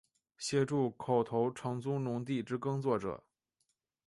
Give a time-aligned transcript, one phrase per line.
[0.35, 3.23] 协助口头承租农地之耕作者